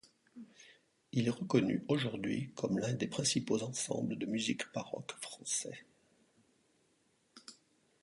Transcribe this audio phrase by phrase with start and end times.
[1.11, 5.85] Il est reconnu aujourd’hui comme l’un des principaux ensembles de musique baroque français.